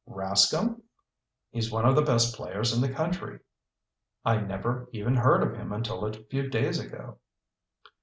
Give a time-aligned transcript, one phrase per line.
[0.09, 0.81] "Rascomb!"
[1.51, 3.37] "He's one of the best players in the country."
[4.25, 7.19] "I never even heard of him until a few days ago."